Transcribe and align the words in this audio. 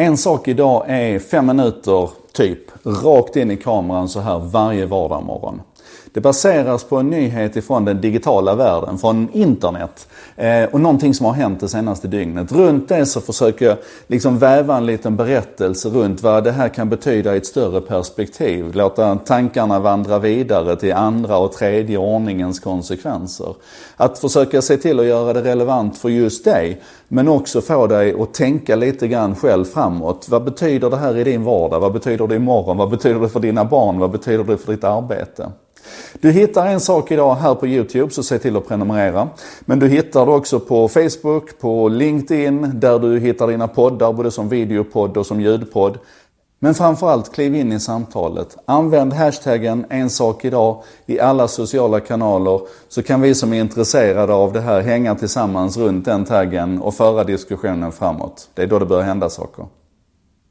En 0.00 0.16
sak 0.16 0.48
idag 0.48 0.84
är 0.86 1.18
fem 1.18 1.46
minuter, 1.46 2.10
typ, 2.32 2.58
rakt 2.84 3.36
in 3.36 3.50
i 3.50 3.56
kameran 3.56 4.08
så 4.08 4.20
här 4.20 4.38
varje 4.38 4.86
vardagsmorgon. 4.86 5.62
Det 6.12 6.20
baseras 6.20 6.84
på 6.84 6.96
en 6.96 7.10
nyhet 7.10 7.56
ifrån 7.56 7.84
den 7.84 8.00
digitala 8.00 8.54
världen, 8.54 8.98
från 8.98 9.28
internet. 9.32 10.08
Eh, 10.36 10.64
och 10.64 10.80
någonting 10.80 11.14
som 11.14 11.26
har 11.26 11.32
hänt 11.32 11.60
det 11.60 11.68
senaste 11.68 12.08
dygnet. 12.08 12.52
Runt 12.52 12.88
det 12.88 13.06
så 13.06 13.20
försöker 13.20 13.66
jag 13.66 13.76
liksom 14.06 14.38
väva 14.38 14.76
en 14.76 14.86
liten 14.86 15.16
berättelse 15.16 15.88
runt 15.88 16.22
vad 16.22 16.44
det 16.44 16.52
här 16.52 16.68
kan 16.68 16.88
betyda 16.88 17.34
i 17.34 17.36
ett 17.36 17.46
större 17.46 17.80
perspektiv. 17.80 18.74
Låta 18.74 19.16
tankarna 19.16 19.80
vandra 19.80 20.18
vidare 20.18 20.76
till 20.76 20.92
andra 20.92 21.38
och 21.38 21.52
tredje 21.52 21.98
ordningens 21.98 22.60
konsekvenser. 22.60 23.54
Att 23.96 24.18
försöka 24.18 24.62
se 24.62 24.76
till 24.76 25.00
att 25.00 25.06
göra 25.06 25.32
det 25.32 25.42
relevant 25.42 25.98
för 25.98 26.08
just 26.08 26.44
dig. 26.44 26.80
Men 27.08 27.28
också 27.28 27.60
få 27.60 27.86
dig 27.86 28.22
att 28.22 28.34
tänka 28.34 28.76
lite 28.76 29.08
grann 29.08 29.36
själv 29.36 29.64
framåt. 29.64 30.26
Vad 30.30 30.44
betyder 30.44 30.90
det 30.90 30.96
här 30.96 31.16
i 31.16 31.24
din 31.24 31.44
vardag? 31.44 31.80
Vad 31.80 31.92
betyder 31.92 32.26
det 32.26 32.36
imorgon? 32.36 32.76
Vad 32.76 32.90
betyder 32.90 33.20
det 33.20 33.28
för 33.28 33.40
dina 33.40 33.64
barn? 33.64 33.98
Vad 33.98 34.10
betyder 34.10 34.44
det 34.44 34.58
för 34.58 34.72
ditt 34.72 34.84
arbete? 34.84 35.50
Du 36.20 36.30
hittar 36.30 36.66
en 36.66 36.80
sak 36.80 37.10
idag 37.10 37.34
här 37.34 37.54
på 37.54 37.66
Youtube, 37.66 38.10
så 38.10 38.22
se 38.22 38.38
till 38.38 38.56
att 38.56 38.68
prenumerera. 38.68 39.28
Men 39.60 39.78
du 39.78 39.88
hittar 39.88 40.26
det 40.26 40.32
också 40.32 40.60
på 40.60 40.88
Facebook, 40.88 41.58
på 41.60 41.88
LinkedIn, 41.88 42.70
där 42.74 42.98
du 42.98 43.18
hittar 43.18 43.48
dina 43.48 43.68
poddar, 43.68 44.12
både 44.12 44.30
som 44.30 44.48
videopodd 44.48 45.16
och 45.16 45.26
som 45.26 45.40
ljudpodd. 45.40 45.98
Men 46.62 46.74
framförallt, 46.74 47.32
kliv 47.32 47.54
in 47.54 47.72
i 47.72 47.80
samtalet. 47.80 48.56
Använd 48.64 49.12
hashtaggen 49.12 49.86
en 49.88 50.10
sak 50.10 50.44
idag 50.44 50.82
i 51.06 51.20
alla 51.20 51.48
sociala 51.48 52.00
kanaler 52.00 52.60
så 52.88 53.02
kan 53.02 53.20
vi 53.20 53.34
som 53.34 53.52
är 53.52 53.60
intresserade 53.60 54.32
av 54.32 54.52
det 54.52 54.60
här 54.60 54.80
hänga 54.80 55.14
tillsammans 55.14 55.76
runt 55.76 56.04
den 56.04 56.24
taggen 56.24 56.82
och 56.82 56.94
föra 56.94 57.24
diskussionen 57.24 57.92
framåt. 57.92 58.48
Det 58.54 58.62
är 58.62 58.66
då 58.66 58.78
det 58.78 58.86
börjar 58.86 59.04
hända 59.04 59.30
saker. 59.30 59.66